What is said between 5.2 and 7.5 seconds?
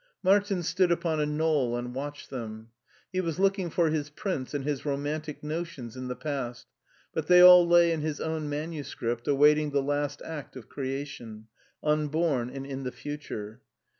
notions in the past, but they